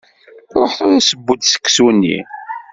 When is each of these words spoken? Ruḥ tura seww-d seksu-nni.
Ruḥ 0.59 0.71
tura 0.77 0.99
seww-d 1.07 1.41
seksu-nni. 1.45 2.17